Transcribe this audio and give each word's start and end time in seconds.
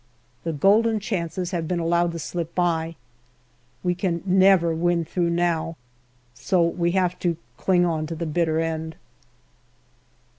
The 0.43 0.51
golden 0.51 0.99
chances 0.99 1.51
have 1.51 1.67
been 1.67 1.79
allowed 1.79 2.11
to 2.13 2.17
slip 2.17 2.55
by; 2.55 2.95
we 3.83 3.93
can 3.93 4.23
never 4.25 4.73
win 4.73 5.05
through 5.05 5.29
now 5.29 5.77
so 6.33 6.63
we 6.63 6.93
have 6.93 7.19
to" 7.19 7.37
cling 7.59 7.85
on" 7.85 8.07
to 8.07 8.15
the 8.15 8.25
bitter 8.25 8.59
end. 8.59 8.95